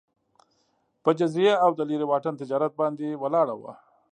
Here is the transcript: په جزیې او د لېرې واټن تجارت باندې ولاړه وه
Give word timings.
په 1.03 1.09
جزیې 1.19 1.53
او 1.63 1.69
د 1.75 1.79
لېرې 1.89 2.05
واټن 2.11 2.33
تجارت 2.41 2.71
باندې 2.81 3.07
ولاړه 3.21 3.55
وه 3.61 3.73